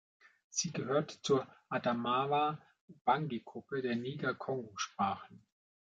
[0.49, 5.43] Sie gehört zur Adamawa-Ubangi-Gruppe der Niger-Kongo-Sprachen.